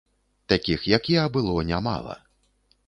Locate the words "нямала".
1.71-2.19